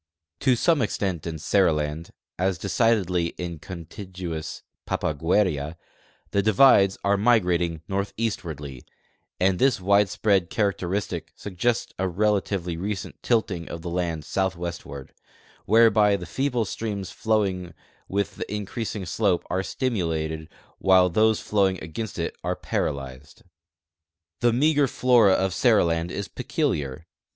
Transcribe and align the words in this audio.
To 0.39 0.55
some 0.55 0.81
extent 0.81 1.27
in 1.27 1.37
Seriland, 1.37 2.09
as 2.39 2.57
decidedly 2.57 3.35
in 3.37 3.59
contigu 3.59 4.33
ous 4.33 4.63
Papagueria, 4.87 5.75
the 6.31 6.41
divides 6.41 6.97
are 7.03 7.17
migrating 7.17 7.83
northeastwardly, 7.87 8.83
and 9.39 9.59
this 9.59 9.77
widesi)read 9.79 10.49
characteristic 10.49 11.31
suggests 11.35 11.93
a 11.99 12.07
relatively 12.07 12.77
recent 12.77 13.21
tilting 13.21 13.69
of 13.69 13.83
the 13.83 13.91
land 13.91 14.25
southwestward, 14.25 15.13
whereby 15.67 16.15
the 16.15 16.25
feeble 16.25 16.65
streams 16.65 17.11
flowing 17.11 17.75
with 18.07 18.37
the 18.37 18.51
increasing 18.51 19.03
sloi)e 19.03 19.43
are 19.51 19.61
stimulated 19.61 20.49
while 20.79 21.09
those 21.11 21.39
flowing 21.39 21.77
against 21.83 22.17
it 22.17 22.35
are 22.43 22.55
paralyzed. 22.55 23.43
The 24.39 24.51
meager 24.51 24.87
flora 24.87 25.33
of 25.33 25.53
Seriland 25.53 26.09
is 26.09 26.27
peculiar. 26.27 27.05